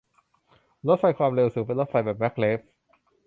[0.87, 2.59] รถไฟความเร็วสูงเป็นรถไฟแบบแม็กเลฟ